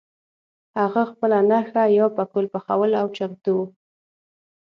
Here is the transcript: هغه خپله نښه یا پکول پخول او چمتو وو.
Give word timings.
هغه 0.79 1.01
خپله 1.11 1.39
نښه 1.49 1.83
یا 1.97 2.05
پکول 2.15 2.45
پخول 2.53 2.91
او 3.01 3.07
چمتو 3.17 3.51
وو. 3.57 3.65